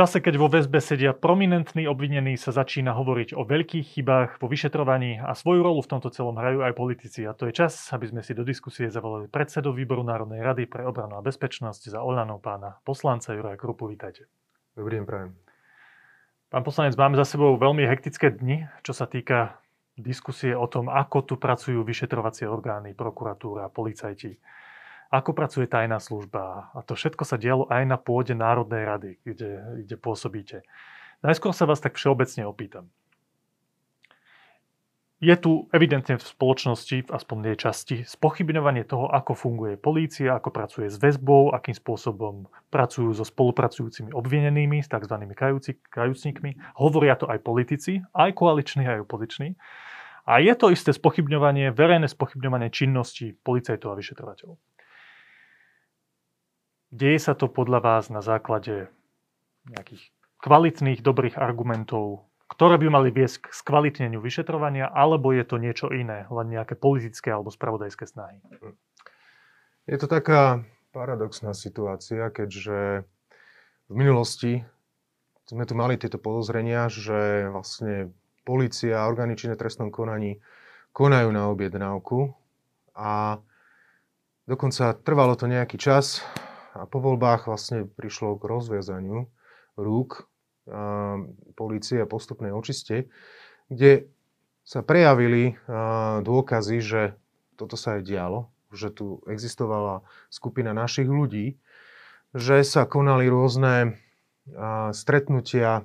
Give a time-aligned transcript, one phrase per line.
[0.00, 5.20] čase, keď vo väzbe sedia prominentní obvinení, sa začína hovoriť o veľkých chybách vo vyšetrovaní
[5.20, 7.28] a svoju rolu v tomto celom hrajú aj politici.
[7.28, 10.88] A to je čas, aby sme si do diskusie zavolali predsedu výboru Národnej rady pre
[10.88, 13.92] obranu a bezpečnosť za Olanou pána poslanca Juraja Krupu.
[13.92, 14.24] Vítajte.
[14.72, 15.36] Dobrý deň, prajem.
[16.48, 19.60] Pán poslanec, máme za sebou veľmi hektické dni, čo sa týka
[20.00, 24.32] diskusie o tom, ako tu pracujú vyšetrovacie orgány, prokuratúra, policajti
[25.10, 26.70] ako pracuje tajná služba.
[26.70, 30.62] A to všetko sa dialo aj na pôde Národnej rady, kde, kde pôsobíte.
[31.20, 32.88] Najskôr sa vás tak všeobecne opýtam.
[35.20, 40.48] Je tu evidentne v spoločnosti, aspoň v jej časti, spochybňovanie toho, ako funguje polícia, ako
[40.48, 45.12] pracuje s väzbou, akým spôsobom pracujú so spolupracujúcimi obvinenými, s tzv.
[45.92, 46.50] kajúcnikmi.
[46.80, 49.60] Hovoria to aj politici, aj koaliční, aj opoziční.
[50.24, 54.56] A je to isté spochybňovanie, verejné spochybňovanie činnosti policajtov a vyšetrovateľov.
[56.90, 58.90] Deje sa to podľa vás na základe
[59.70, 60.10] nejakých
[60.42, 66.26] kvalitných, dobrých argumentov, ktoré by mali viesť k skvalitneniu vyšetrovania, alebo je to niečo iné,
[66.26, 68.42] len nejaké politické alebo spravodajské snahy?
[69.86, 73.06] Je to taká paradoxná situácia, keďže
[73.86, 74.66] v minulosti
[75.46, 78.10] sme tu mali tieto podozrenia, že vlastne
[78.42, 80.42] policia a orgány činné trestnom konaní
[80.90, 82.34] konajú na objednávku
[82.98, 83.38] a
[84.50, 86.26] dokonca trvalo to nejaký čas,
[86.74, 89.26] a po voľbách vlastne prišlo k rozviazaniu
[89.74, 90.30] rúk
[91.58, 93.10] polície a postupnej očiste,
[93.66, 94.06] kde
[94.62, 95.58] sa prejavili
[96.22, 97.02] dôkazy, že
[97.58, 101.58] toto sa aj dialo, že tu existovala skupina našich ľudí,
[102.30, 103.98] že sa konali rôzne
[104.94, 105.82] stretnutia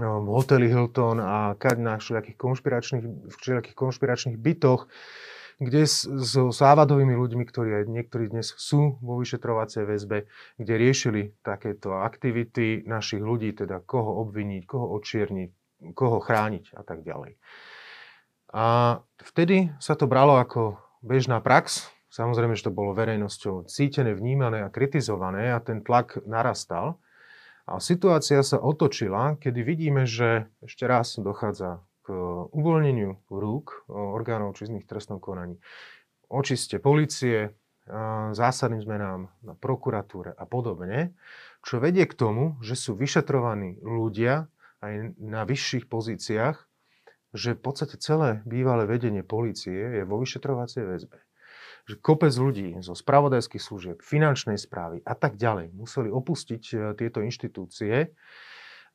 [0.00, 3.04] v hoteli Hilton a kaď na všelijakých konšpiračných,
[3.38, 4.88] všelijakých konšpiračných bytoch,
[5.58, 11.22] kde s, so závadovými ľuďmi, ktorí aj niektorí dnes sú vo vyšetrovacej väzbe, kde riešili
[11.44, 15.50] takéto aktivity našich ľudí, teda koho obviniť, koho očierniť,
[15.92, 17.36] koho chrániť a tak ďalej.
[18.52, 18.64] A
[19.20, 21.88] vtedy sa to bralo ako bežná prax.
[22.12, 27.00] Samozrejme, že to bolo verejnosťou cítené, vnímané a kritizované a ten tlak narastal.
[27.64, 32.12] A situácia sa otočila, kedy vidíme, že ešte raz dochádza k
[32.50, 35.62] uvoľneniu rúk orgánov činných trestnom konaní,
[36.26, 37.54] očiste policie,
[38.32, 41.18] zásadným zmenám na prokuratúre a podobne,
[41.66, 44.46] čo vedie k tomu, že sú vyšetrovaní ľudia
[44.82, 46.56] aj na vyšších pozíciách,
[47.32, 51.18] že v podstate celé bývalé vedenie policie je vo vyšetrovacej väzbe.
[51.88, 57.24] Že kopec ľudí zo spravodajských služieb, finančnej správy a tak ďalej museli opustiť e, tieto
[57.24, 58.14] inštitúcie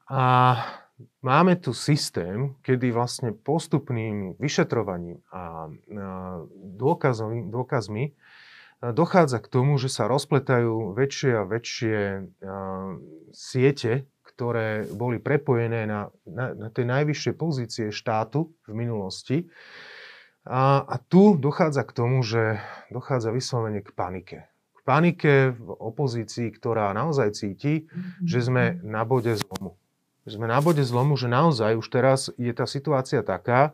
[0.07, 0.23] a
[1.21, 5.69] máme tu systém, kedy vlastne postupným vyšetrovaním a
[6.77, 8.17] dôkazmi, dôkazmi
[8.81, 11.97] dochádza k tomu, že sa rozpletajú väčšie a väčšie
[13.33, 19.49] siete, ktoré boli prepojené na, na, na tie najvyššie pozície štátu v minulosti.
[20.45, 22.61] A, a tu dochádza k tomu, že
[22.93, 24.37] dochádza vyslovene k panike.
[24.77, 27.89] K panike v opozícii, ktorá naozaj cíti,
[28.23, 29.75] že sme na bode zlomu
[30.27, 33.71] že sme na bode zlomu, že naozaj už teraz je tá situácia taká,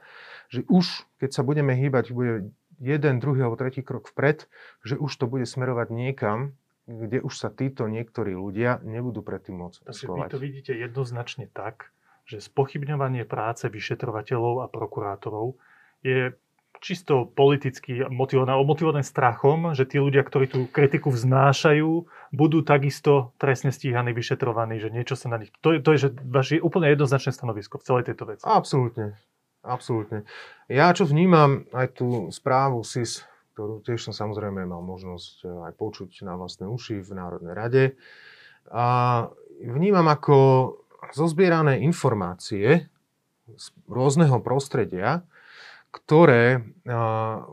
[0.53, 4.45] že už keď sa budeme hýbať, bude jeden, druhý alebo tretí krok vpred,
[4.85, 6.53] že už to bude smerovať niekam,
[6.85, 11.89] kde už sa títo niektorí ľudia nebudú predtým môcť Takže vy to vidíte jednoznačne tak,
[12.29, 15.57] že spochybňovanie práce vyšetrovateľov a prokurátorov
[16.03, 16.35] je
[16.83, 21.89] čisto politicky motivované, motivované strachom, že tí ľudia, ktorí tú kritiku vznášajú,
[22.35, 25.55] budú takisto trestne stíhaní, vyšetrovaní, že niečo sa na nich...
[25.63, 28.43] To je, to je že vaše úplne jednoznačné stanovisko v celej tejto veci.
[28.43, 29.15] Absolútne.
[29.63, 30.27] Absolútne.
[30.67, 33.23] Ja čo vnímam aj tú správu SIS,
[33.55, 37.83] ktorú tiež som samozrejme mal možnosť eh, aj počuť na vlastné uši v Národnej rade,
[38.71, 38.85] a
[39.59, 40.37] vnímam ako
[41.11, 42.87] zozbierané informácie
[43.43, 45.27] z rôzneho prostredia,
[45.93, 46.65] ktoré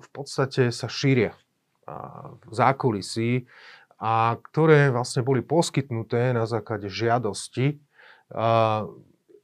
[0.00, 1.36] v podstate sa šíria
[2.48, 3.44] v zákulisí
[4.00, 7.76] a ktoré vlastne boli poskytnuté na základe žiadosti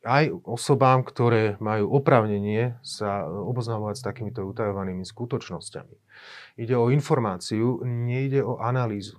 [0.07, 5.97] aj osobám, ktoré majú opravnenie sa oboznamovať s takýmito utajovanými skutočnosťami.
[6.63, 9.19] Ide o informáciu, nejde o analýzu.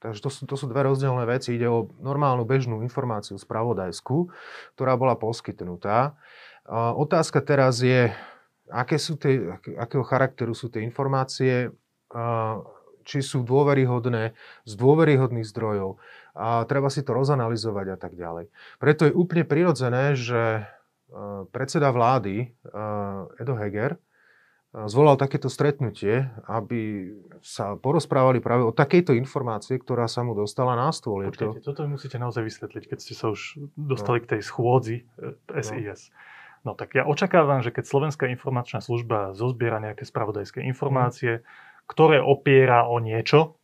[0.00, 1.60] Takže to sú, to sú dve rozdielne veci.
[1.60, 4.32] Ide o normálnu bežnú informáciu spravodajskú,
[4.80, 6.16] ktorá bola poskytnutá.
[6.72, 8.08] Otázka teraz je,
[8.70, 11.72] aké sú tie, akého charakteru sú tie informácie,
[13.08, 14.36] či sú dôveryhodné,
[14.68, 15.96] z dôveryhodných zdrojov.
[16.36, 18.52] A treba si to rozanalizovať a tak ďalej.
[18.76, 20.68] Preto je úplne prirodzené, že
[21.50, 22.52] predseda vlády
[23.40, 23.96] Edo Heger
[24.68, 27.08] zvolal takéto stretnutie, aby
[27.40, 31.24] sa porozprávali práve o takejto informácie, ktorá sa mu dostala na stôl.
[31.24, 31.72] Počkajte, to...
[31.72, 34.24] toto musíte naozaj vysvetliť, keď ste sa už dostali no.
[34.28, 34.96] k tej schôdzi
[35.48, 36.12] SIS.
[36.12, 36.37] No.
[36.68, 41.40] No tak ja očakávam, že keď Slovenská informačná služba zozbiera nejaké spravodajské informácie,
[41.88, 43.56] ktoré opiera o niečo,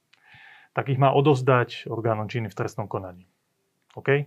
[0.72, 3.28] tak ich má odovzdať orgánom činy v trestnom konaní.
[3.92, 4.24] OK?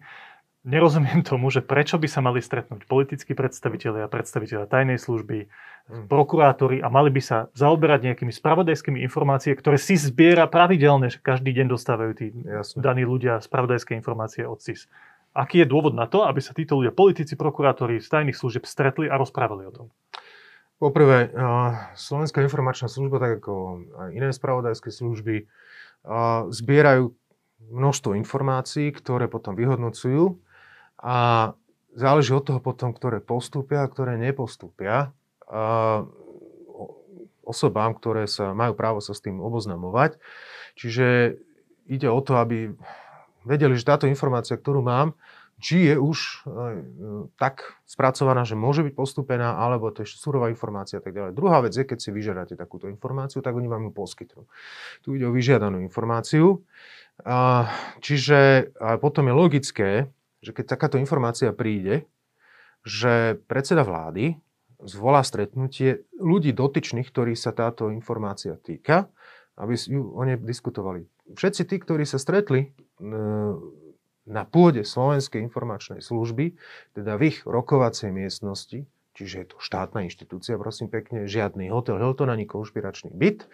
[0.68, 6.06] nerozumiem tomu, že prečo by sa mali stretnúť politickí predstavitelia, predstavitelia tajnej služby, hmm.
[6.12, 11.56] prokurátori a mali by sa zaoberať nejakými spravodajskými informácie, ktoré si zbiera pravidelne, že každý
[11.56, 12.84] deň dostávajú tí Jasne.
[12.84, 14.92] daní ľudia spravodajské informácie od CIS.
[15.36, 19.10] Aký je dôvod na to, aby sa títo ľudia, politici, prokurátori z tajných služieb stretli
[19.10, 19.88] a rozprávali o tom?
[20.78, 21.34] Poprvé,
[21.98, 23.54] Slovenská informačná služba, tak ako
[24.14, 25.50] iné spravodajské služby,
[26.54, 27.18] zbierajú
[27.58, 30.38] množstvo informácií, ktoré potom vyhodnocujú
[31.02, 31.52] a
[31.98, 35.18] záleží od toho potom, ktoré postúpia a ktoré nepostúpia
[37.42, 40.22] osobám, ktoré sa majú právo sa s tým oboznamovať.
[40.78, 41.40] Čiže
[41.90, 42.76] ide o to, aby
[43.48, 45.16] vedeli, že táto informácia, ktorú mám,
[45.58, 46.46] či je už
[47.42, 51.34] tak spracovaná, že môže byť postúpená, alebo to je surová informácia a tak ďalej.
[51.34, 54.46] Druhá vec je, keď si vyžiadate takúto informáciu, tak oni vám ju poskytnú.
[55.02, 56.62] Tu ide o vyžiadanú informáciu.
[58.06, 58.70] čiže
[59.02, 59.90] potom je logické,
[60.46, 62.06] že keď takáto informácia príde,
[62.86, 64.38] že predseda vlády
[64.86, 69.10] zvolá stretnutie ľudí dotyčných, ktorí sa táto informácia týka,
[69.58, 71.10] aby ju o nej diskutovali.
[71.34, 72.70] Všetci tí, ktorí sa stretli e,
[74.28, 76.58] na pôde Slovenskej informačnej služby,
[76.98, 78.84] teda v ich rokovacej miestnosti,
[79.16, 83.48] čiže je to štátna inštitúcia, prosím pekne, žiadny hotel Hilton ani konšpiračný byt,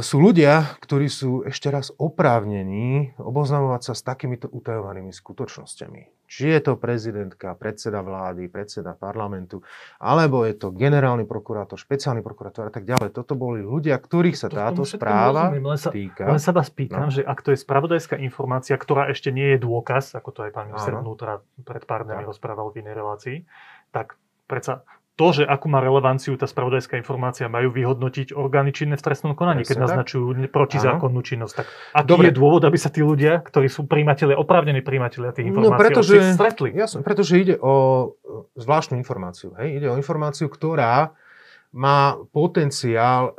[0.00, 6.21] sú ľudia, ktorí sú ešte raz oprávnení oboznamovať sa s takýmito utajovanými skutočnosťami.
[6.32, 9.60] Či je to prezidentka, predseda vlády, predseda parlamentu,
[10.00, 13.12] alebo je to generálny prokurátor, špeciálny prokurátor a tak ďalej.
[13.12, 16.24] Toto boli ľudia, ktorých sa táto správa len sa, týka.
[16.24, 17.12] Len sa vás pýtam, no.
[17.12, 20.72] že ak to je spravodajská informácia, ktorá ešte nie je dôkaz, ako to aj pán
[20.72, 23.36] minister vnútra pred pár dňami rozprával v inej relácii,
[23.92, 24.16] tak
[24.48, 24.88] predsa
[25.22, 29.62] to, že akú má relevanciu tá spravodajská informácia, majú vyhodnotiť orgány činné v trestnom konaní,
[29.62, 31.54] keď naznačujú protizákonnú činnosť.
[31.62, 32.26] Tak aký Dobre.
[32.26, 35.78] je dôvod, aby sa tí ľudia, ktorí sú príjimatelia, oprávnení príjimatelia tých no, informácií, no,
[35.78, 36.68] pretože, stretli?
[36.74, 37.74] Jasne, pretože ide o
[38.58, 39.54] zvláštnu informáciu.
[39.62, 39.78] Hej?
[39.78, 41.14] Ide o informáciu, ktorá
[41.72, 43.34] má potenciál uh,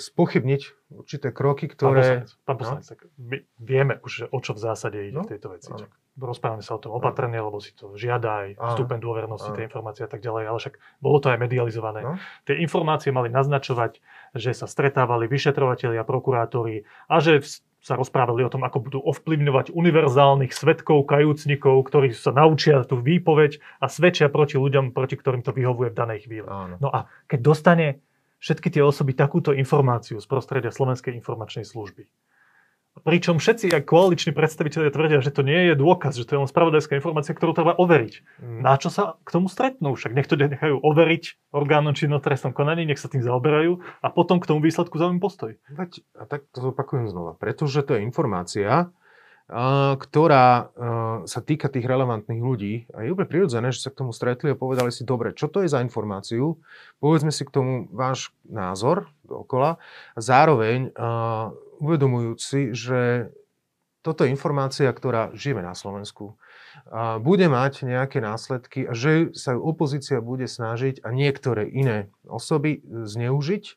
[0.00, 0.62] spochybniť
[0.96, 2.24] určité kroky, ktoré...
[2.24, 2.44] Pán poslanec, no?
[2.48, 2.84] pán poslanec
[3.20, 5.28] my vieme už, o čo v zásade ide no?
[5.28, 5.68] v tejto veci.
[5.76, 5.84] No.
[6.18, 10.10] Rozprávame sa o tom opatrne, lebo si to žiada aj stupeň dôvernosti tej informácie a
[10.10, 12.00] tak ďalej, ale však bolo to aj medializované.
[12.02, 12.18] No?
[12.42, 14.02] Tie informácie mali naznačovať,
[14.34, 17.42] že sa stretávali vyšetrovateľia, prokurátori a že
[17.78, 23.62] sa rozprávali o tom, ako budú ovplyvňovať univerzálnych svetkov, kajúcnikov, ktorí sa naučia tú výpoveď
[23.78, 26.48] a svedčia proti ľuďom, proti ktorým to vyhovuje v danej chvíli.
[26.50, 26.74] Áno.
[26.82, 27.86] No a keď dostane
[28.42, 32.10] všetky tie osoby takúto informáciu z prostredia Slovenskej informačnej služby,
[33.04, 36.50] Pričom všetci aj koaliční predstavitelia tvrdia, že to nie je dôkaz, že to je len
[36.50, 38.14] spravodajská informácia, ktorú treba overiť.
[38.42, 38.60] Mm.
[38.64, 39.94] Na čo sa k tomu stretnú?
[39.94, 44.42] Však nech to nechajú overiť orgánom činnom trestnom konaní, nech sa tým zaoberajú a potom
[44.42, 45.50] k tomu výsledku zaujímavý postoj.
[45.70, 47.34] Veď, a tak to zopakujem znova.
[47.38, 48.90] Pretože to je informácia,
[49.96, 50.76] ktorá
[51.24, 52.84] sa týka tých relevantných ľudí.
[52.92, 55.64] A je úplne prirodzené, že sa k tomu stretli a povedali si, dobre, čo to
[55.64, 56.60] je za informáciu,
[57.00, 59.80] povedzme si k tomu váš názor dookola
[60.12, 60.20] a
[61.78, 63.30] zároveň uvedomujúci, že
[64.02, 66.38] toto je informácia, ktorá žije na Slovensku,
[66.86, 72.80] a bude mať nejaké následky a že sa opozícia bude snažiť a niektoré iné osoby
[72.86, 73.76] zneužiť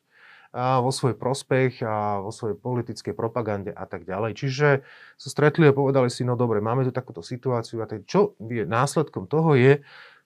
[0.52, 4.36] a vo svoj prospech a vo svojej politickej propagande a tak ďalej.
[4.36, 4.68] Čiže
[5.16, 8.68] sa stretli a povedali si, no dobre, máme tu takúto situáciu a teď čo je
[8.68, 9.80] následkom toho je,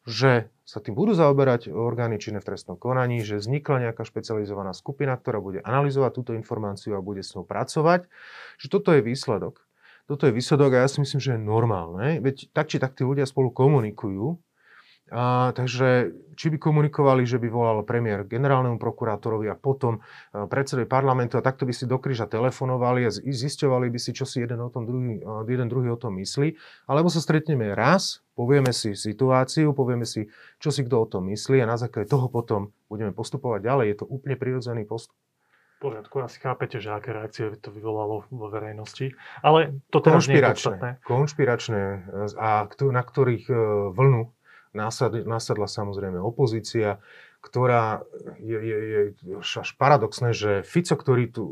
[0.06, 5.18] že sa tým budú zaoberať orgány činné v trestnom konaní, že vznikla nejaká špecializovaná skupina,
[5.18, 8.06] ktorá bude analyzovať túto informáciu a bude s ňou pracovať,
[8.58, 9.66] že toto je výsledok.
[10.06, 12.22] Toto je výsledok a ja si myslím, že je normálne.
[12.22, 14.38] Veď tak či tak tí ľudia spolu komunikujú
[15.06, 20.02] a, takže či by komunikovali, že by volal premiér generálnemu prokurátorovi a potom
[20.34, 24.42] predsedovi parlamentu a takto by si do kríža telefonovali a zisťovali by si, čo si
[24.42, 26.58] jeden, o tom druhý, jeden druhý o tom myslí.
[26.90, 30.26] Alebo sa stretneme raz, povieme si situáciu, povieme si,
[30.58, 33.86] čo si kto o tom myslí a na základe toho potom budeme postupovať ďalej.
[33.94, 35.14] Je to úplne prirodzený postup.
[35.76, 39.12] Poriadku, asi chápete, že aké reakcie to vyvolalo vo verejnosti.
[39.44, 41.82] Ale to teraz nie je Konšpiračné,
[42.40, 43.54] a na ktorých e,
[43.92, 44.32] vlnu
[44.76, 47.00] nasadla samozrejme opozícia,
[47.40, 48.04] ktorá
[48.36, 48.78] je, je,
[49.24, 51.44] je až paradoxné, že Fico, ktorý tu,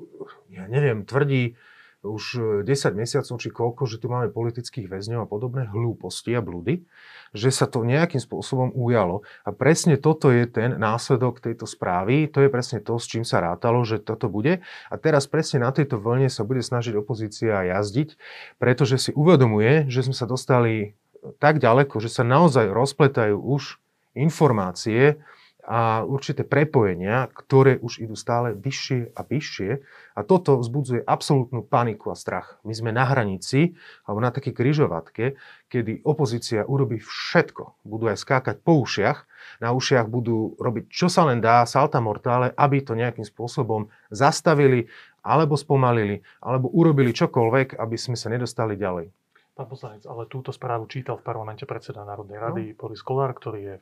[0.53, 1.57] ja neviem, tvrdí,
[2.05, 2.25] už
[2.69, 6.85] 10 mesiacov či koľko, že tu máme politických väzňov a podobné hlúposti a blúdy,
[7.33, 9.25] že sa to nejakým spôsobom ujalo.
[9.43, 13.41] A presne toto je ten následok tejto správy, to je presne to, s čím sa
[13.41, 14.61] rátalo, že toto bude.
[14.93, 18.21] A teraz presne na tejto vlne sa bude snažiť opozícia jazdiť,
[18.61, 20.95] pretože si uvedomuje, že sme sa dostali
[21.41, 23.81] tak ďaleko, že sa naozaj rozpletajú už
[24.15, 25.19] informácie,
[25.65, 29.71] a určité prepojenia, ktoré už idú stále vyššie a vyššie.
[30.13, 32.61] A toto vzbudzuje absolútnu paniku a strach.
[32.69, 33.73] My sme na hranici,
[34.05, 35.41] alebo na takej kryžovatke,
[35.73, 37.81] kedy opozícia urobí všetko.
[37.89, 39.25] Budú aj skákať po ušiach,
[39.65, 44.93] na ušiach budú robiť čo sa len dá, salta mortále, aby to nejakým spôsobom zastavili,
[45.25, 49.24] alebo spomalili, alebo urobili čokoľvek, aby sme sa nedostali ďalej.
[49.55, 52.77] Pán poslanec, ale túto správu čítal v parlamente predseda Národnej rady no.
[52.79, 53.75] Boris Kolár, ktorý je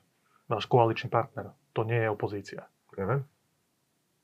[0.45, 1.57] váš koaličný partner.
[1.73, 2.69] To nie je opozícia.
[2.93, 3.25] Ja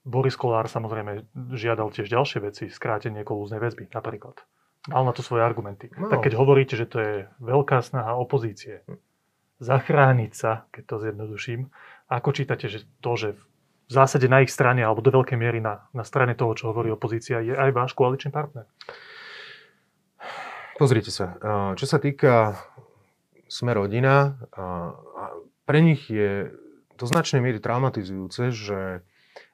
[0.08, 4.40] Boris Kolár samozrejme žiadal tiež ďalšie veci, skrátenie kolúznej väzby napríklad.
[4.88, 5.92] Mal na to svoje argumenty.
[5.96, 6.08] No.
[6.08, 7.14] Tak keď hovoríte, že to je
[7.44, 8.80] veľká snaha opozície
[9.58, 11.60] zachrániť sa, keď to zjednoduším,
[12.08, 13.28] ako čítate, že to, že
[13.88, 16.88] v zásade na ich strane, alebo do veľkej miery na, na strane toho, čo hovorí
[16.88, 18.64] opozícia, je aj váš koaličný partner?
[20.78, 21.34] Pozrite sa,
[21.74, 22.54] čo sa týka
[23.50, 24.38] sme rodina,
[25.66, 26.54] pre nich je
[26.94, 29.02] do značnej miery traumatizujúce, že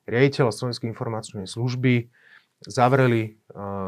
[0.04, 2.12] riaditeľ Slovenskej informačnej služby
[2.60, 3.40] zavreli,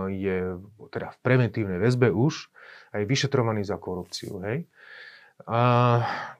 [0.08, 0.56] je
[0.88, 2.48] teda v preventívnej väzbe už,
[2.96, 4.40] aj vyšetrovaný za korupciu.
[4.40, 4.64] Hej?
[5.44, 5.60] A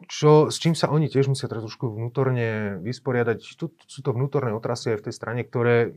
[0.08, 3.44] čo, s čím sa oni tiež musia teraz trošku vnútorne vysporiadať.
[3.44, 5.92] Tu sú to vnútorné otrasy aj v tej strane, ktoré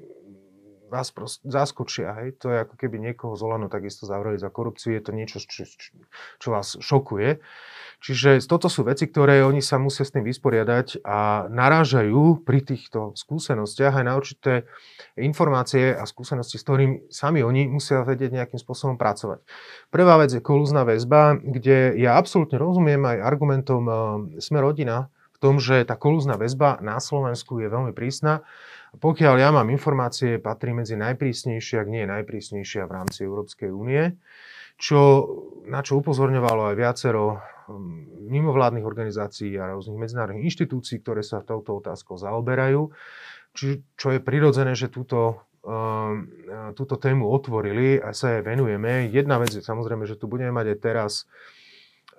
[0.89, 2.17] vás prost, zaskočia.
[2.19, 2.41] Hej?
[2.41, 4.97] To je ako keby niekoho z Olano takisto zavreli za korupciu.
[4.97, 5.69] Je to niečo, čo,
[6.41, 7.39] čo, vás šokuje.
[7.99, 13.11] Čiže toto sú veci, ktoré oni sa musia s tým vysporiadať a narážajú pri týchto
[13.13, 14.63] skúsenostiach aj na určité
[15.19, 19.43] informácie a skúsenosti, s ktorými sami oni musia vedieť nejakým spôsobom pracovať.
[19.91, 23.95] Prvá vec je kolúzna väzba, kde ja absolútne rozumiem aj argumentom uh,
[24.39, 28.47] Sme rodina v tom, že tá kolúzna väzba na Slovensku je veľmi prísna.
[28.97, 34.17] Pokiaľ ja mám informácie, patrí medzi najprísnejšie, ak nie najprísnejšia v rámci Európskej únie
[34.79, 34.99] čo,
[35.67, 41.83] na čo upozorňovalo aj viacero um, mimovládnych organizácií a rôznych medzinárodných inštitúcií, ktoré sa touto
[41.83, 42.87] otázkou zaoberajú.
[43.51, 46.31] Či, čo je prirodzené, že túto, um,
[46.79, 49.11] túto tému otvorili a sa jej venujeme.
[49.11, 51.13] Jedna vec je samozrejme, že tu budeme mať aj teraz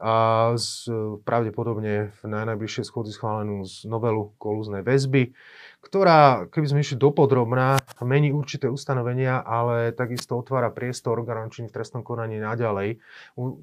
[0.01, 0.89] a z,
[1.29, 5.37] pravdepodobne v najbližšej schôdzi schválenú z novelu kolúznej väzby
[5.81, 12.05] ktorá, keby sme išli dopodrobná, mení určité ustanovenia, ale takisto otvára priestor orgánom v trestnom
[12.05, 12.97] konaní naďalej e,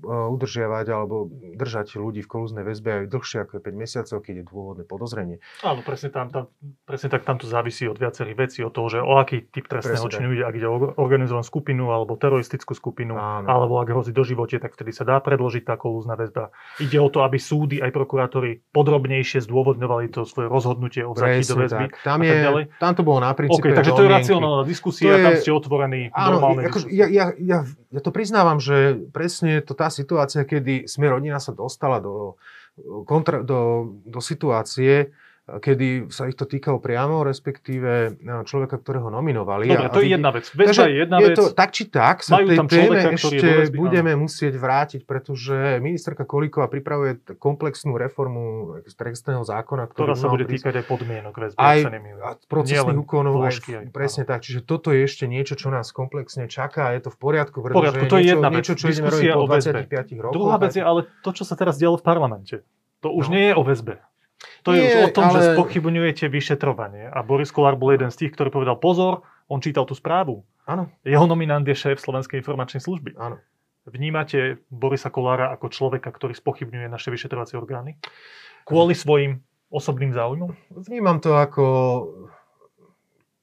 [0.10, 4.84] udržiavať alebo držať ľudí v kolúznej väzbe aj dlhšie ako 5 mesiacov, keď je dôvodné
[4.84, 5.38] podozrenie.
[5.62, 6.50] Áno, presne, tam, tam,
[6.84, 10.10] presne tak tam to závisí od viacerých vecí, od toho, že o aký typ trestného
[10.10, 13.46] činu ide, ak ide o organizovanú skupinu alebo teroristickú skupinu, Áno.
[13.46, 16.50] alebo ak hrozí do živote, tak vtedy sa dá predložiť tá kolúzna väzba.
[16.82, 21.56] Ide o to, aby súdy aj prokurátori podrobnejšie zdôvodňovali to svoje rozhodnutie o vzatí do
[21.62, 21.86] väzby.
[21.94, 22.07] Tak.
[22.08, 23.68] Tam, je, tam to bolo na princípe.
[23.68, 27.68] Okay, takže to je racionálna diskusia, je, tam ste otvorení áno, akože ja, ja, ja,
[27.68, 32.40] ja to priznávam, že presne to tá situácia, kedy sme rodina sa dostala do,
[33.04, 35.12] kontra, do, do situácie,
[35.48, 39.72] kedy sa ich to týkalo priamo, respektíve e, človeka, ktorého nominovali.
[39.72, 40.46] Dobre, a, to je jedna vec.
[40.52, 41.38] Väzba je jedna je vec.
[41.40, 44.28] To, tak či tak sa tej téme ešte budeme áno.
[44.28, 50.86] musieť vrátiť, pretože ministerka Kolíková pripravuje komplexnú reformu trestného zákona, ktorá sa bude týkať aj
[50.92, 51.60] podmienok väzby.
[51.64, 51.80] Aj
[52.52, 53.40] procesných úkonov.
[53.40, 53.56] Aj,
[53.96, 54.32] presne áno.
[54.36, 54.44] tak.
[54.44, 56.92] Čiže toto je ešte niečo, čo nás komplexne čaká.
[56.92, 59.48] Je to v poriadku, pretože poriadku, to je niečo, jedna niečo, čo ideme robiť po
[59.48, 60.36] 25 rokoch.
[60.36, 62.68] Druhá vec je ale to, čo sa teraz dialo v parlamente.
[63.06, 63.40] To už no.
[63.40, 64.04] nie je o väzbe.
[64.66, 65.34] To je Nie, už o tom, ale...
[65.34, 67.10] že spochybňujete vyšetrovanie.
[67.10, 70.46] A Boris Kolár bol jeden z tých, ktorý povedal pozor, on čítal tú správu.
[70.68, 70.92] Áno.
[71.08, 73.16] Jeho nominant je šéf Slovenskej informačnej služby.
[73.18, 73.40] Áno.
[73.88, 77.96] Vnímate Borisa Kolára ako človeka, ktorý spochybňuje naše vyšetrovacie orgány?
[78.68, 79.40] Kvôli svojim
[79.72, 80.52] osobným záujmom?
[80.76, 81.66] Vnímam to ako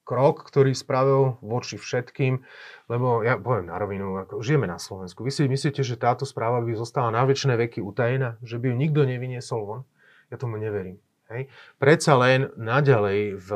[0.04, 2.44] krok, ktorý spravil voči všetkým,
[2.92, 5.24] lebo ja poviem na rovinu, ako žijeme na Slovensku.
[5.24, 8.36] Vy si myslíte, že táto správa by zostala na väčšie veky utajená?
[8.44, 9.82] Že by ju nikto nevyniesol von?
[10.34, 10.98] Ja tomu neverím.
[11.30, 11.48] Hej.
[11.80, 13.50] Predsa len naďalej v,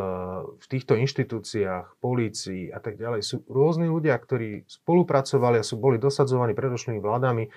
[0.56, 6.00] v týchto inštitúciách, polícii a tak ďalej sú rôzni ľudia, ktorí spolupracovali a sú boli
[6.00, 7.50] dosadzovaní predošlými vládami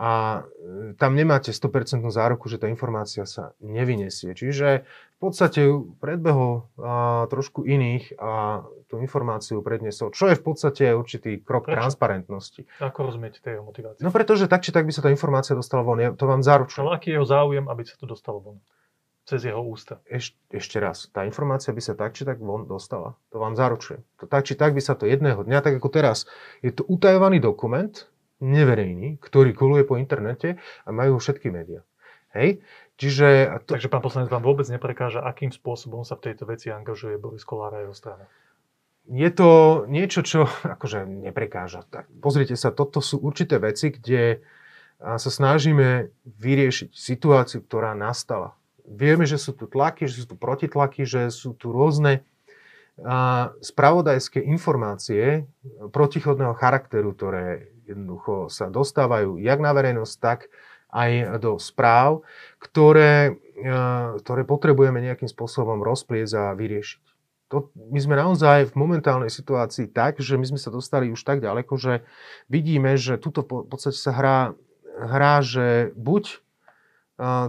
[0.00, 4.32] a e, tam nemáte 100% záruku, že tá informácia sa nevyniesie.
[4.32, 5.68] Čiže v podstate
[6.00, 11.84] predbehol a, trošku iných a tú informáciu predniesol, čo je v podstate určitý krok Prečo?
[11.84, 12.64] transparentnosti.
[12.80, 14.00] Ako rozumieť tej motivácie?
[14.00, 16.88] No pretože tak či tak by sa tá informácia dostala von, ja to vám zaručujem.
[16.88, 18.56] Ale aký je jeho záujem, aby sa to dostalo von?
[19.28, 20.00] Cez jeho ústa.
[20.08, 23.20] Eš, ešte raz, tá informácia by sa tak či tak von dostala.
[23.30, 24.00] To vám zaručujem.
[24.16, 26.24] To, tak či tak by sa to jedného dňa, tak ako teraz,
[26.64, 28.08] je to utajovaný dokument,
[28.40, 31.84] neverejný, ktorý koluje po internete a majú všetky médiá.
[32.32, 32.64] Hej?
[32.96, 33.60] Čiže...
[33.64, 33.76] To...
[33.76, 37.76] Takže pán poslanec vám vôbec neprekáža, akým spôsobom sa v tejto veci angažuje Boris Kolár
[37.76, 38.26] a jeho strana?
[39.10, 41.86] Je to niečo, čo akože neprekáža.
[41.88, 44.44] Tak, pozrite sa, toto sú určité veci, kde
[45.00, 48.52] sa snažíme vyriešiť situáciu, ktorá nastala.
[48.84, 52.20] Vieme, že sú tu tlaky, že sú tu protitlaky, že sú tu rôzne
[53.64, 55.48] spravodajské informácie
[55.88, 60.48] protichodného charakteru, ktoré jednoducho sa dostávajú jak na verejnosť, tak
[60.90, 62.26] aj do správ,
[62.58, 63.38] ktoré,
[64.22, 67.04] ktoré potrebujeme nejakým spôsobom rozpliesť a vyriešiť.
[67.50, 71.42] To, my sme naozaj v momentálnej situácii tak, že my sme sa dostali už tak
[71.42, 72.06] ďaleko, že
[72.46, 74.38] vidíme, že tuto v podstate sa hrá
[75.00, 76.44] hrá, že buď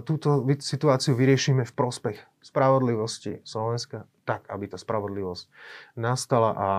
[0.04, 5.48] túto situáciu vyriešime v prospech spravodlivosti Slovenska, tak, aby tá spravodlivosť
[5.96, 6.70] nastala a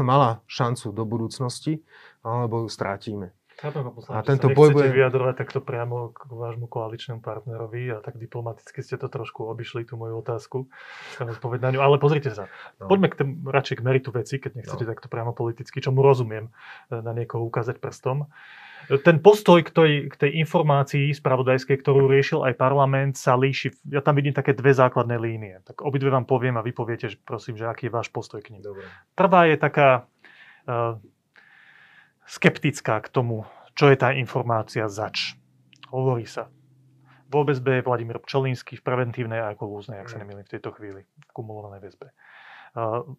[0.00, 1.80] mala šancu do budúcnosti,
[2.20, 3.32] alebo ju strátime.
[4.10, 4.90] a tento boj bude...
[4.90, 9.94] vyjadrovať takto priamo k vášmu koaličnému partnerovi a tak diplomaticky ste to trošku obišli, tú
[9.94, 10.66] moju otázku,
[11.22, 11.78] na ňu.
[11.78, 12.50] Ale pozrite sa,
[12.82, 12.90] no.
[12.90, 14.90] poďme k tém, radšej k meritu veci, keď nechcete no.
[14.90, 16.50] takto priamo politicky, čomu rozumiem,
[16.90, 18.26] e, na niekoho ukázať prstom
[18.88, 23.70] ten postoj k tej, k tej informácii spravodajskej, ktorú riešil aj parlament, sa líši.
[23.88, 25.62] Ja tam vidím také dve základné línie.
[25.62, 28.54] Tak obidve vám poviem a vy poviete, že prosím, že aký je váš postoj k
[28.54, 28.62] nim.
[28.62, 28.84] Dobre.
[29.14, 30.10] Prvá je taká
[30.66, 30.98] uh,
[32.26, 33.46] skeptická k tomu,
[33.78, 35.38] čo je tá informácia zač.
[35.92, 36.48] Hovorí sa.
[37.32, 41.08] V OBSB je Vladimír Pčelínsky v preventívnej a ekolúznej, ak sa nemýlim v tejto chvíli,
[41.32, 42.12] kumulovanej väzbe.
[42.76, 43.16] Uh,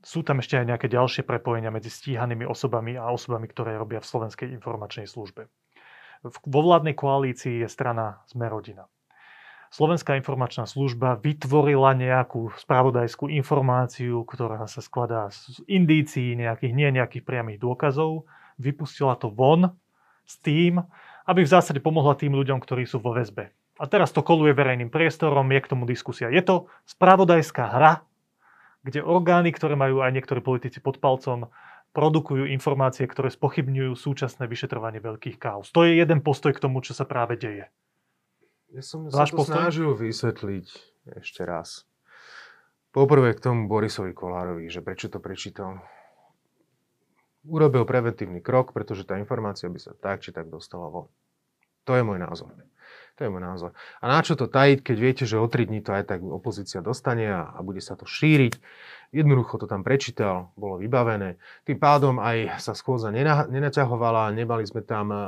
[0.00, 4.08] sú tam ešte aj nejaké ďalšie prepojenia medzi stíhanými osobami a osobami, ktoré robia v
[4.08, 5.48] Slovenskej informačnej službe.
[6.24, 8.88] Vo vládnej koalícii je strana Zmerodina.
[9.70, 17.22] Slovenská informačná služba vytvorila nejakú spravodajskú informáciu, ktorá sa skladá z indícií, nejakých, nie nejakých
[17.22, 18.26] priamých dôkazov.
[18.58, 19.78] Vypustila to von
[20.26, 20.82] s tým,
[21.22, 23.54] aby v zásade pomohla tým ľuďom, ktorí sú vo väzbe.
[23.80, 26.28] A teraz to koluje verejným priestorom, je k tomu diskusia.
[26.28, 28.02] Je to spravodajská hra,
[28.80, 31.52] kde orgány, ktoré majú aj niektorí politici pod palcom,
[31.90, 35.74] produkujú informácie, ktoré spochybňujú súčasné vyšetrovanie veľkých káuz.
[35.74, 37.66] To je jeden postoj k tomu, čo sa práve deje.
[38.70, 39.58] Ja som sa to postoj?
[39.58, 40.66] snažil vysvetliť
[41.18, 41.84] ešte raz.
[42.94, 45.82] Poprvé k tomu Borisovi Kolárovi, že prečo to prečítal.
[47.46, 51.10] Urobil preventívny krok, pretože tá informácia by sa tak či tak dostala von.
[51.88, 52.54] To je môj názor.
[53.20, 53.76] To je môj názor.
[54.00, 56.80] A na čo to tajiť, keď viete, že o 3 dní to aj tak opozícia
[56.80, 58.56] dostane a, a bude sa to šíriť.
[59.12, 61.36] Jednoducho to tam prečítal, bolo vybavené.
[61.68, 65.18] Tým pádom aj sa schôdza nena, nenaťahovala, nemali sme tam e,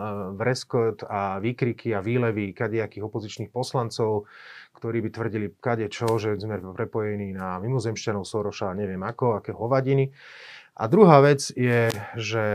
[0.40, 4.24] vreskot a výkriky a výlevy kadejakých opozičných poslancov,
[4.72, 10.16] ktorí by tvrdili kade čo, že sme prepojení na mimozemšťanov Soroša, neviem ako, aké hovadiny.
[10.80, 12.46] A druhá vec je, že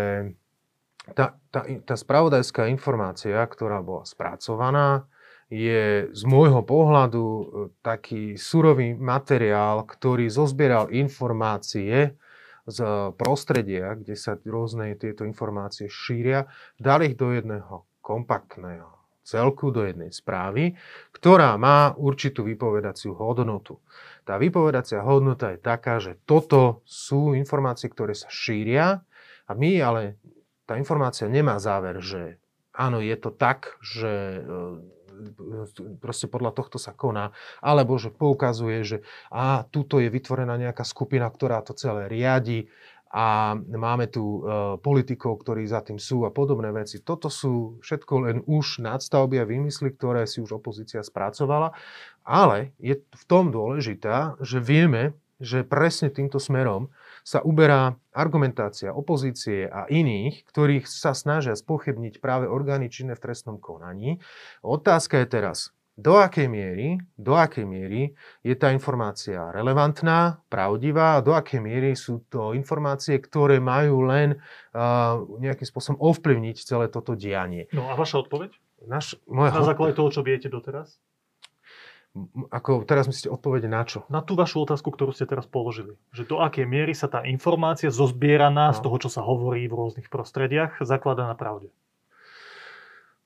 [1.13, 5.06] tá, tá, tá spravodajská informácia, ktorá bola spracovaná,
[5.47, 7.43] je z môjho pohľadu e,
[7.79, 12.19] taký surový materiál, ktorý zozbieral informácie
[12.67, 12.79] z
[13.15, 18.91] prostredia, kde sa rôzne tieto informácie šíria, dal ich do jedného kompaktného
[19.23, 20.75] celku, do jednej správy,
[21.12, 23.79] ktorá má určitú vypovedaciu hodnotu.
[24.23, 29.03] Tá vypovedacia hodnota je taká, že toto sú informácie, ktoré sa šíria
[29.47, 30.19] a my ale,
[30.67, 32.39] tá informácia nemá záver, že
[32.75, 34.41] áno, je to tak, že e,
[35.99, 38.97] proste podľa tohto sa koná, alebo že poukazuje, že
[39.34, 42.69] a tuto je vytvorená nejaká skupina, ktorá to celé riadi
[43.08, 44.39] a máme tu e,
[44.84, 46.99] politikov, ktorí za tým sú a podobné veci.
[46.99, 51.71] Toto sú všetko len už nadstavby a výmysly, ktoré si už opozícia spracovala,
[52.27, 56.91] ale je v tom dôležitá, že vieme, že presne týmto smerom
[57.28, 63.60] sa uberá argumentácia opozície a iných, ktorých sa snažia spochybniť práve orgány činné v trestnom
[63.60, 64.24] konaní.
[64.63, 71.26] Otázka je teraz, do akej miery, do akej miery je tá informácia relevantná, pravdivá a
[71.26, 77.18] do akej miery sú to informácie, ktoré majú len uh, nejakým spôsobom ovplyvniť celé toto
[77.18, 77.68] dianie.
[77.76, 78.56] No a vaša odpoveď?
[78.86, 81.02] Naš, moja Na základe toho, čo viete doteraz?
[82.49, 84.08] Ako teraz myslíte odpovede na čo?
[84.08, 85.99] Na tú vašu otázku, ktorú ste teraz položili.
[86.15, 88.75] Že do akej miery sa tá informácia zozbieraná no.
[88.75, 91.69] z toho, čo sa hovorí v rôznych prostrediach, zakladá na pravde?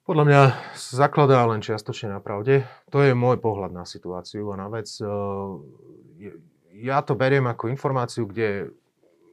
[0.01, 0.41] Podľa mňa
[0.75, 2.65] zakladá len čiastočne na pravde.
[2.89, 4.89] To je môj pohľad na situáciu a na vec.
[4.97, 5.07] Eh,
[6.81, 8.73] ja to beriem ako informáciu, kde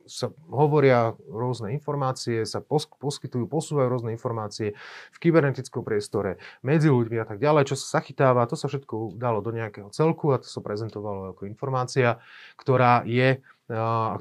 [0.09, 4.75] sa hovoria rôzne informácie, sa poskytujú, posúvajú rôzne informácie
[5.15, 9.45] v kybernetickom priestore, medzi ľuďmi a tak ďalej, čo sa zachytáva, to sa všetko dalo
[9.45, 12.19] do nejakého celku a to sa prezentovalo ako informácia,
[12.57, 13.45] ktorá je,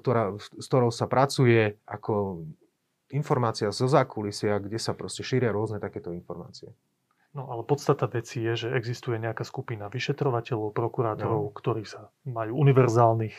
[0.04, 2.44] ktorá, s ktorou sa pracuje ako
[3.16, 6.76] informácia zo zákulisia, kde sa proste šíria rôzne takéto informácie.
[7.36, 11.54] No ale podstata veci je, že existuje nejaká skupina vyšetrovateľov, prokurátorov, no.
[11.54, 13.38] ktorí sa majú univerzálnych,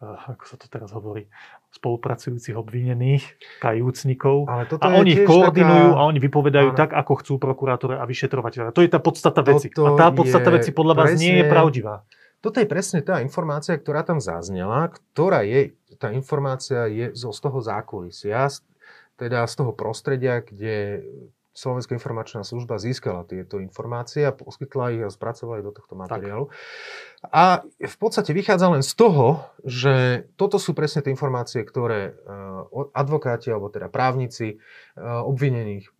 [0.00, 1.24] ako sa to teraz hovorí,
[1.72, 3.24] spolupracujúcich obvinených,
[3.64, 4.44] kajúcnikov.
[4.44, 6.00] Ale toto a oni ich koordinujú taká...
[6.00, 6.76] a oni vypovedajú ale...
[6.76, 8.76] tak, ako chcú prokurátore a vyšetrovateľe.
[8.76, 9.72] To je tá podstata veci.
[9.72, 11.24] A tá podstata veci podľa vás presne...
[11.24, 12.04] nie je pravdivá.
[12.44, 17.40] Toto je presne tá informácia, ktorá tam zaznela, ktorá je, tá informácia je zo, z
[17.40, 18.52] toho zákulisia,
[19.16, 21.00] teda z toho prostredia, kde
[21.56, 26.52] Slovenská informačná služba získala tieto informácie a poskytla ich a spracovala ich do tohto materiálu.
[26.52, 27.32] Tak.
[27.32, 32.16] A v podstate vychádza len z toho, že toto sú presne tie informácie, ktoré eh,
[32.92, 34.58] advokáti alebo teda právnici eh,
[35.00, 35.92] obvinených eh,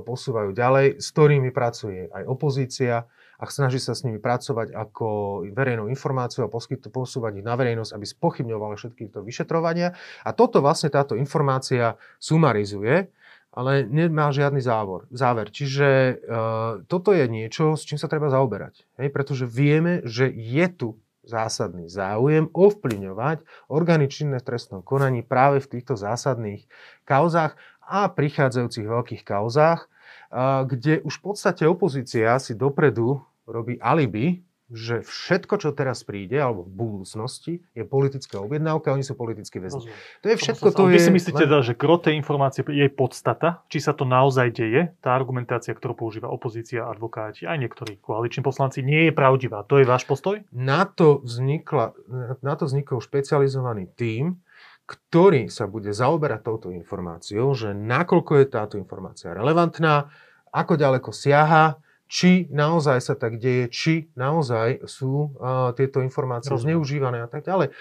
[0.00, 3.04] posúvajú ďalej, s ktorými pracuje aj opozícia
[3.42, 5.06] a snaží sa s nimi pracovať ako
[5.50, 6.52] verejnou informáciu a
[6.88, 9.98] posúvať ich na verejnosť, aby spochybňovali všetky to vyšetrovania.
[10.22, 13.10] A toto vlastne táto informácia sumarizuje
[13.52, 15.52] ale nemá žiadny závor, záver.
[15.52, 18.88] Čiže uh, toto je niečo, s čím sa treba zaoberať.
[18.96, 19.12] Hej?
[19.12, 20.88] Pretože vieme, že je tu
[21.22, 26.66] zásadný záujem ovplyvňovať orgány činné v konaní práve v týchto zásadných
[27.06, 34.40] kauzách a prichádzajúcich veľkých kauzách, uh, kde už v podstate opozícia si dopredu robí alibi,
[34.72, 39.60] že všetko, čo teraz príde, alebo v budúcnosti, je politická objednávka a oni sú politicky
[39.60, 39.92] väzni.
[40.24, 40.96] To je všetko, to, je...
[40.96, 41.60] Vy si myslíte, len...
[41.60, 46.32] že gro tej informácie je podstata, či sa to naozaj deje, tá argumentácia, ktorú používa
[46.32, 49.60] opozícia, advokáti, aj niektorí koaliční poslanci, nie je pravdivá.
[49.68, 50.40] To je váš postoj?
[50.50, 51.92] Na to, vznikla,
[52.40, 54.40] na to vznikol špecializovaný tím,
[54.88, 60.10] ktorý sa bude zaoberať touto informáciou, že nakoľko je táto informácia relevantná,
[60.52, 61.78] ako ďaleko siaha,
[62.12, 66.76] či naozaj sa tak deje, či naozaj sú uh, tieto informácie Rozumiem.
[66.76, 67.72] zneužívané a tak ďalej.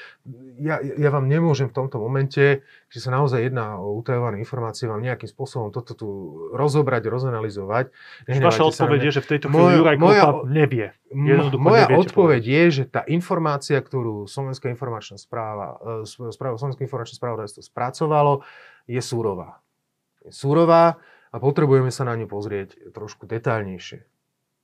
[0.55, 5.03] Ja, ja vám nemôžem v tomto momente, že sa naozaj jedná o utajované informácie, vám
[5.03, 6.07] nejakým spôsobom toto tu
[6.55, 7.91] rozobrať, rozanalizovať.
[8.31, 10.95] Vaša odpoveď je, že v tejto chvíli Juraj moja, nevie.
[11.59, 15.75] Moja odpoveď je, že tá informácia, ktorú Slovenská informačná správa,
[16.07, 18.47] uh, správa Slovenská informačná správa spracovalo,
[18.87, 19.59] je súrová.
[20.23, 23.27] Je súrová a potrebujeme sa na ňu pozrieť trošku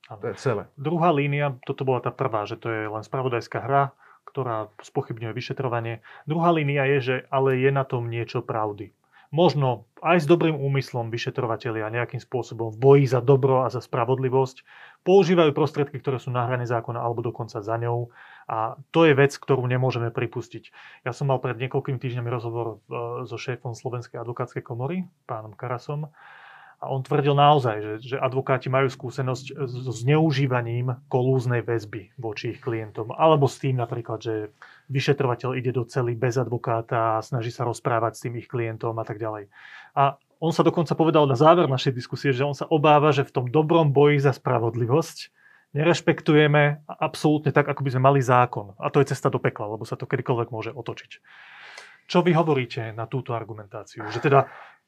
[0.08, 0.24] detaľnejšie.
[0.24, 0.64] To je celé.
[0.80, 3.84] Druhá línia, toto bola tá prvá, že to je len spravodajská hra,
[4.24, 6.00] ktorá spochybňuje vyšetrovanie.
[6.24, 8.96] Druhá línia je, že ale je na tom niečo pravdy.
[9.28, 14.64] Možno aj s dobrým úmyslom vyšetrovateľia nejakým spôsobom v boji za dobro a za spravodlivosť
[15.04, 18.08] používajú prostriedky, ktoré sú na hrane zákona alebo dokonca za ňou.
[18.48, 20.72] A to je vec, ktorú nemôžeme pripustiť.
[21.04, 26.08] Ja som mal pred niekoľkými týždňami rozhovor e, so šéfom Slovenskej advokátskej komory, pánom Karasom,
[26.78, 32.62] a on tvrdil naozaj, že, že advokáti majú skúsenosť so zneužívaním kolúznej väzby voči ich
[32.62, 33.10] klientom.
[33.18, 34.54] Alebo s tým napríklad, že
[34.94, 39.06] vyšetrovateľ ide do cely bez advokáta a snaží sa rozprávať s tým ich klientom a
[39.10, 39.50] tak ďalej.
[39.98, 43.34] A on sa dokonca povedal na záver našej diskusie, že on sa obáva, že v
[43.34, 45.34] tom dobrom boji za spravodlivosť
[45.74, 48.78] nerešpektujeme absolútne tak, ako by sme mali zákon.
[48.78, 51.12] A to je cesta do pekla, lebo sa to kedykoľvek môže otočiť.
[52.08, 54.08] Čo vy hovoríte na túto argumentáciu?
[54.08, 54.40] Že teda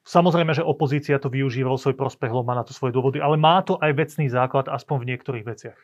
[0.09, 3.77] Samozrejme, že opozícia to využíva svoj prospech, má na to svoje dôvody, ale má to
[3.77, 5.77] aj vecný základ, aspoň v niektorých veciach.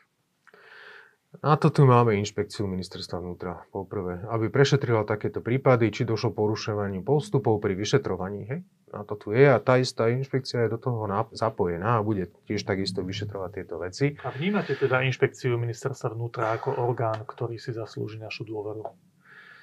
[1.44, 7.04] Na to tu máme inšpekciu ministerstva vnútra, poprvé, aby prešetrila takéto prípady, či došlo porušovaniu
[7.04, 8.40] postupov pri vyšetrovaní.
[8.48, 8.60] Hej?
[8.90, 12.64] Na to tu je a tá istá inšpekcia je do toho zapojená a bude tiež
[12.64, 14.16] takisto vyšetrovať tieto veci.
[14.24, 18.90] A vnímate teda inšpekciu ministerstva vnútra ako orgán, ktorý si zaslúži našu dôveru?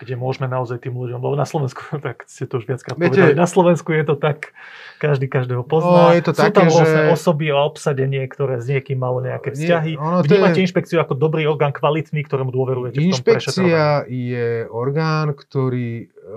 [0.03, 3.33] Kde môžeme naozaj tým ľuďom, lebo na Slovensku, tak ste to už viackrát Viete, povedali,
[3.33, 4.51] na Slovensku je to tak,
[4.99, 6.11] každý každého pozná.
[6.11, 7.11] No, je to Sú také, tam že...
[7.11, 9.95] osoby a obsadenie, ktoré s niekým malo nejaké vzťahy.
[9.95, 10.63] Nie, Vnímate je...
[10.67, 16.27] inšpekciu ako dobrý orgán, kvalitný, ktorému dôverujete Inšpekcia je orgán, ktorý, e,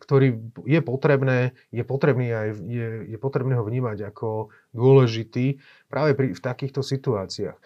[0.00, 0.28] ktorý
[0.64, 6.40] je potrebné, je potrebný aj, je, je potrebné ho vnímať ako dôležitý práve pri, v
[6.40, 7.58] takýchto situáciách.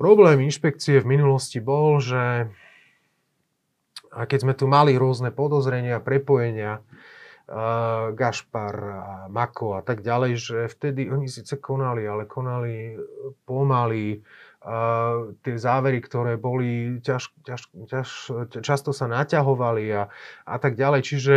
[0.00, 2.48] Problém inšpekcie v minulosti bol, že
[4.10, 8.74] a keď sme tu mali rôzne podozrenia, prepojenia, uh, Gašpar,
[9.30, 12.98] Mako a tak ďalej, že vtedy oni síce konali, ale konali
[13.46, 14.22] pomaly.
[14.60, 18.08] Uh, tie závery, ktoré boli, ťaž, ťaž, ťaž,
[18.60, 20.12] často sa naťahovali a,
[20.44, 21.00] a tak ďalej.
[21.00, 21.36] Čiže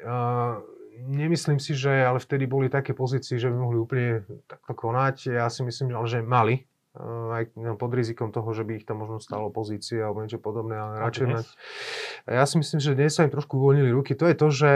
[0.00, 0.56] uh,
[1.04, 5.36] nemyslím si, že ale vtedy boli také pozície, že by mohli úplne takto konať.
[5.36, 6.64] Ja si myslím, že mali
[6.98, 10.98] aj pod rizikom toho, že by ich tam možno stalo pozície alebo niečo podobné, ale
[10.98, 11.46] radšej mať...
[12.26, 14.18] Ja si myslím, že dnes sa im trošku uvoľnili ruky.
[14.18, 14.70] To je to, že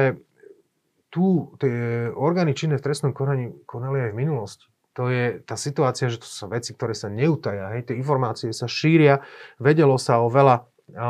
[1.13, 4.67] tu tie orgány činné v trestnom konaní konali aj v minulosti.
[4.97, 7.73] To je tá situácia, že to sú veci, ktoré sa neutaja.
[7.73, 7.91] Hej.
[7.91, 9.25] Tie informácie sa šíria.
[9.57, 11.09] Vedelo sa o veľa a,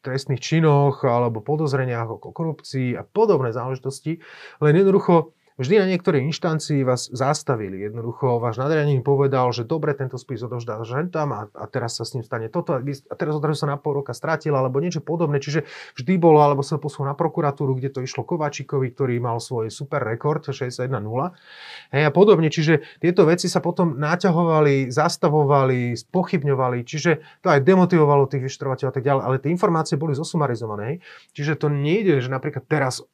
[0.00, 4.24] trestných činoch alebo podozreniach o korupcii a podobné záležitosti.
[4.64, 7.78] Len jednoducho vždy na niektorej inštancii vás zastavili.
[7.86, 12.04] Jednoducho váš nadriadený povedal, že dobre, tento spis odovzdá že tam a, a teraz sa
[12.04, 15.38] s ním stane toto a teraz odrazu sa na pol roka stratil alebo niečo podobné.
[15.38, 19.70] Čiže vždy bolo, alebo sa poslal na prokuratúru, kde to išlo Kovačíkovi, ktorý mal svoj
[19.70, 20.90] super rekord 61-0
[21.94, 22.50] hej, a podobne.
[22.50, 28.94] Čiže tieto veci sa potom naťahovali, zastavovali, spochybňovali, čiže to aj demotivovalo tých vyšetrovateľov a
[28.94, 30.98] tak ďalej, ale tie informácie boli zosumarizované.
[31.30, 33.06] Čiže to nejde, že napríklad teraz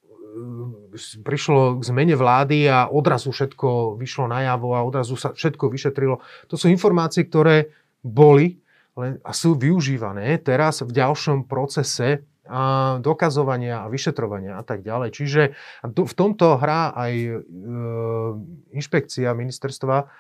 [1.23, 6.23] prišlo k zmene vlády a odrazu všetko vyšlo najavo a odrazu sa všetko vyšetrilo.
[6.51, 8.61] To sú informácie, ktoré boli
[9.01, 15.15] a sú využívané teraz v ďalšom procese a dokazovania a vyšetrovania a tak ďalej.
[15.15, 15.43] Čiže
[15.87, 17.33] v tomto hrá aj e,
[18.75, 20.11] inšpekcia ministerstva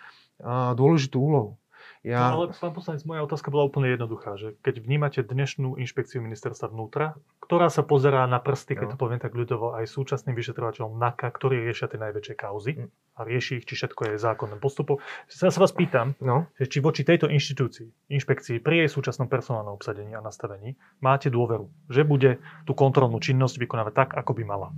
[0.79, 1.61] dôležitú úlohu.
[2.01, 2.33] Ja...
[2.33, 6.73] No, ale pán poslanec, moja otázka bola úplne jednoduchá, že keď vnímate dnešnú inšpekciu ministerstva
[6.73, 8.93] vnútra, ktorá sa pozerá na prsty, keď no.
[8.95, 12.89] to poviem tak ľudovo, aj súčasným vyšetrovateľom NAKA, ktorí riešia tie najväčšie kauzy mm.
[12.89, 14.97] a rieši ich, či všetko je zákonným postupom.
[15.29, 16.49] Ja sa vás pýtam, no.
[16.57, 21.69] že či voči tejto inštitúcii, inšpekcii, pri jej súčasnom personálnom obsadení a nastavení, máte dôveru,
[21.93, 24.73] že bude tú kontrolnú činnosť vykonávať tak, ako by mala.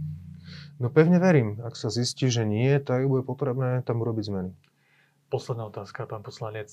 [0.82, 1.62] No pevne verím.
[1.62, 4.50] Ak sa zistí, že nie, tak bude potrebné tam urobiť zmeny.
[5.32, 6.68] Posledná otázka, pán poslanec.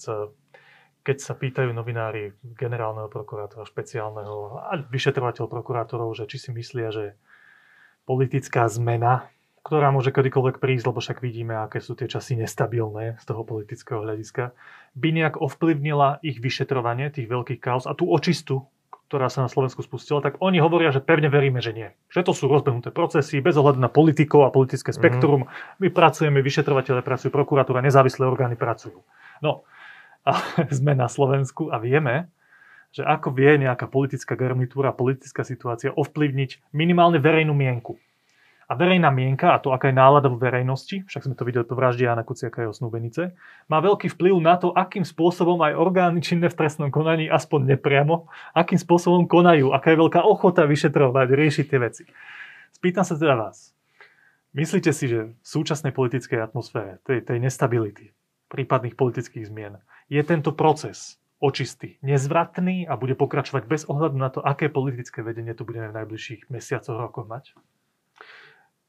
[1.07, 7.15] Keď sa pýtajú novinári generálneho prokurátora, špeciálneho a vyšetrovateľ prokurátorov, že či si myslia, že
[8.03, 9.31] politická zmena,
[9.63, 14.03] ktorá môže kedykoľvek prísť, lebo však vidíme, aké sú tie časy nestabilné z toho politického
[14.03, 14.51] hľadiska,
[14.91, 18.67] by nejak ovplyvnila ich vyšetrovanie tých veľkých kaos a tú očistu,
[19.09, 21.89] ktorá sa na Slovensku spustila, tak oni hovoria, že pevne veríme, že nie.
[22.13, 24.97] Že to sú rozbehnuté procesy, bez ohľadu na politikov a politické mhm.
[25.01, 25.41] spektrum.
[25.49, 25.81] Mm-hmm.
[25.81, 29.01] My pracujeme, vyšetrovateľe pracujú, prokuratúra, nezávislé orgány pracujú.
[29.41, 29.65] No,
[30.29, 30.37] a
[30.77, 32.29] sme na Slovensku a vieme,
[32.93, 37.97] že ako vie nejaká politická garnitúra, politická situácia ovplyvniť minimálne verejnú mienku.
[38.69, 41.73] A verejná mienka, a to aká je nálada v verejnosti, však sme to videli po
[41.73, 43.33] vražde Jana Kuciaka a jeho snúbenice,
[43.65, 48.29] má veľký vplyv na to, akým spôsobom aj orgány činné v trestnom konaní, aspoň nepriamo,
[48.53, 52.03] akým spôsobom konajú, aká je veľká ochota vyšetrovať, riešiť tie veci.
[52.77, 53.73] Spýtam sa teda vás.
[54.53, 58.13] Myslíte si, že v súčasnej politickej atmosfére, tej, tej nestability,
[58.53, 59.81] prípadných politických zmien,
[60.13, 65.57] je tento proces očistý, nezvratný a bude pokračovať bez ohľadu na to, aké politické vedenie
[65.57, 67.57] tu budeme v najbližších mesiacoch, rokoch mať?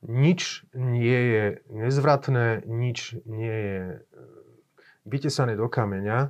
[0.04, 3.98] Nič nie je nezvratné, nič nie je e,
[5.04, 6.28] vytesané do kameňa e,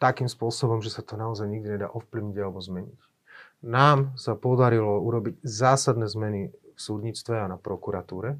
[0.00, 3.00] takým spôsobom, že sa to naozaj nikdy nedá ovplyvniť alebo zmeniť.
[3.64, 8.36] Nám sa podarilo urobiť zásadné zmeny v súdnictve a na prokuratúre.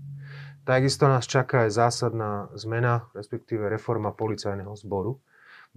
[0.64, 5.20] Takisto nás čaká aj zásadná zmena, respektíve reforma policajného zboru,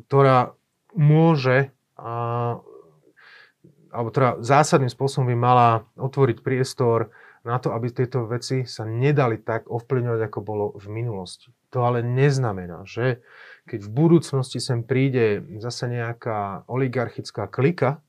[0.08, 0.56] ktorá
[0.96, 2.56] môže a,
[3.92, 7.12] alebo teda zásadným spôsobom by mala otvoriť priestor
[7.48, 11.56] na to, aby tieto veci sa nedali tak ovplyvňovať, ako bolo v minulosti.
[11.72, 13.24] To ale neznamená, že
[13.68, 18.04] keď v budúcnosti sem príde zase nejaká oligarchická klika,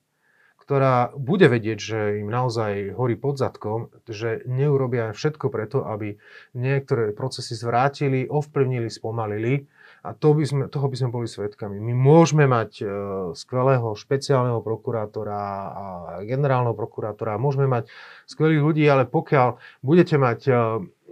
[0.68, 6.20] ktorá bude vedieť, že im naozaj horí pod zadkom, že neurobia všetko preto, aby
[6.52, 9.64] niektoré procesy zvrátili, ovplyvnili, spomalili
[10.02, 11.82] a to by sme, toho by sme boli svetkami.
[11.82, 12.86] My môžeme mať e,
[13.34, 15.84] skvelého špeciálneho prokurátora a
[16.22, 17.90] generálneho prokurátora, môžeme mať
[18.30, 20.52] skvelých ľudí, ale pokiaľ budete mať e,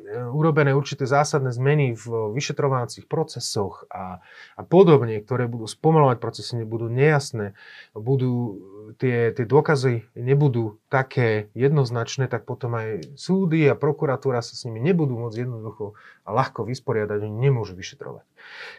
[0.07, 4.23] urobené určité zásadné zmeny v vyšetrovacích procesoch a,
[4.55, 7.59] a podobne, ktoré budú spomalovať procesy, nebudú nejasné,
[7.93, 8.63] budú
[8.99, 14.79] tie, tie dôkazy nebudú také jednoznačné, tak potom aj súdy a prokuratúra sa s nimi
[14.79, 18.27] nebudú môcť jednoducho a ľahko vysporiadať, oni nemôžu vyšetrovať.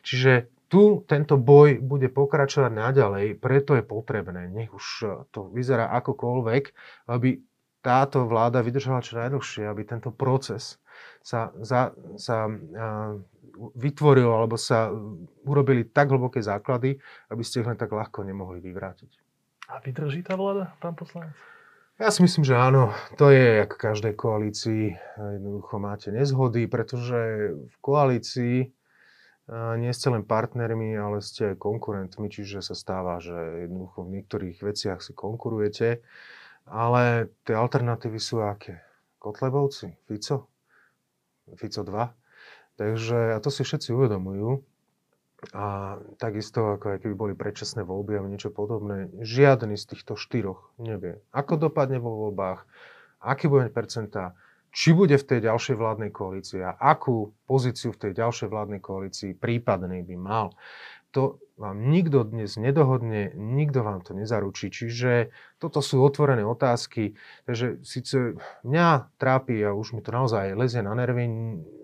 [0.07, 4.85] Čiže tu tento boj bude pokračovať naďalej, preto je potrebné, nech už
[5.31, 6.63] to vyzerá akokoľvek,
[7.07, 7.39] aby
[7.79, 10.75] táto vláda vydržala čo najdlhšie, aby tento proces
[11.21, 12.51] sa, za, sa
[13.73, 14.93] vytvoril alebo sa
[15.43, 17.01] urobili tak hlboké základy,
[17.33, 19.12] aby ste ich len tak ľahko nemohli vyvrátiť.
[19.67, 21.36] A vydrží tá vláda, pán poslanec?
[21.97, 22.93] Ja si myslím, že áno.
[23.17, 24.93] To je ako každej koalícii.
[25.17, 28.69] Jednoducho máte nezhody, pretože v koalícii
[29.81, 34.62] nie ste len partnermi, ale ste aj konkurentmi, čiže sa stáva, že jednoducho v niektorých
[34.62, 36.05] veciach si konkurujete.
[36.69, 38.83] Ale tie alternatívy sú aké?
[39.17, 40.51] Kotlebovci, Fico,
[41.55, 42.12] Fico 2.
[42.77, 44.62] Takže, a to si všetci uvedomujú.
[45.53, 50.73] a takisto ako aj keby boli predčasné voľby alebo niečo podobné, žiadny z týchto štyroch
[50.81, 52.65] nevie, ako dopadne vo voľbách,
[53.21, 54.33] aké bude percentá,
[54.73, 59.38] či bude v tej ďalšej vládnej koalícii a akú pozíciu v tej ďalšej vládnej koalícii
[59.38, 60.47] prípadnej by mal.
[61.17, 64.69] To vám nikto dnes nedohodne, nikto vám to nezaručí.
[64.69, 67.17] Čiže toto sú otvorené otázky.
[67.49, 71.25] Takže síce mňa trápi a už mi to naozaj lezie na nervy,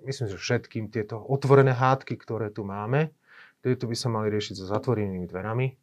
[0.05, 3.09] myslím, že všetkým tieto otvorené hádky, ktoré tu máme,
[3.65, 5.82] tieto by sa mali riešiť za zatvorenými dverami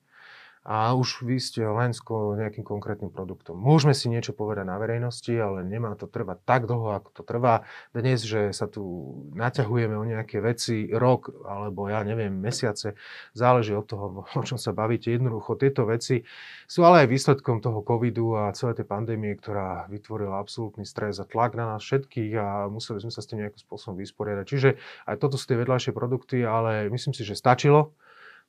[0.61, 3.57] a už vy ste len s nejakým konkrétnym produktom.
[3.57, 7.65] Môžeme si niečo povedať na verejnosti, ale nemá to trvať tak dlho, ako to trvá
[7.97, 8.85] dnes, že sa tu
[9.33, 12.93] naťahujeme o nejaké veci rok alebo ja neviem, mesiace.
[13.33, 14.07] Záleží od toho,
[14.41, 15.09] o čom sa bavíte.
[15.09, 16.29] Jednoducho tieto veci
[16.69, 21.25] sú ale aj výsledkom toho covidu a celej tej pandémie, ktorá vytvorila absolútny stres a
[21.25, 24.45] tlak na nás všetkých a museli sme sa s tým nejakým spôsobom vysporiadať.
[24.45, 24.71] Čiže
[25.09, 27.97] aj toto sú tie vedľajšie produkty, ale myslím si, že stačilo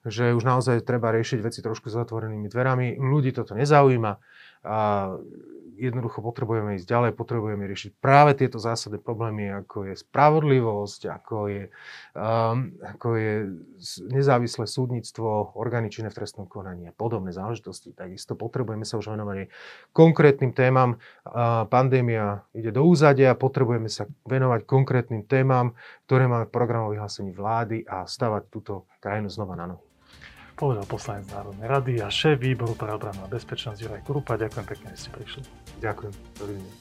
[0.05, 2.97] že už naozaj treba riešiť veci trošku zatvorenými dverami.
[2.97, 4.11] Ľudí toto nezaujíma
[4.61, 4.77] a
[5.81, 11.63] jednoducho potrebujeme ísť ďalej, potrebujeme riešiť práve tieto zásadné problémy, ako je spravodlivosť, ako je,
[12.13, 13.33] um, ako je
[14.13, 17.97] nezávislé súdnictvo, orgány činné v trestnom konaní a podobné záležitosti.
[17.97, 19.49] Takisto potrebujeme sa už venovať
[19.89, 21.01] konkrétnym témam.
[21.25, 25.73] Uh, pandémia ide do úzadia, potrebujeme sa venovať konkrétnym témam,
[26.05, 29.90] ktoré máme v programovom vyhlásení vlády a stavať túto krajinu znova na nohy
[30.61, 34.37] povedal poslanec Národnej rady a šéf výboru pre obranu a bezpečnosť Juraj Kurupa.
[34.37, 35.41] Ďakujem pekne, že ste prišli.
[35.81, 36.13] Ďakujem.
[36.37, 36.73] Dovidenia.